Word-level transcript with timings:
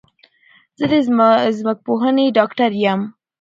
زه 0.79 0.85
د 0.91 0.93
ځمکپوهنې 1.57 2.25
ډاکټر 2.37 2.71
یم 2.83 3.01